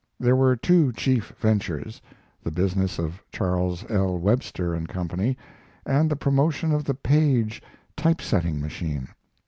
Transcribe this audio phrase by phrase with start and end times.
[0.19, 2.01] There were two chief ventures
[2.43, 4.17] the business of Charles L.
[4.17, 5.07] Webster & Co.
[5.85, 7.61] and the promotion of the Paige
[7.95, 9.09] type setting machine.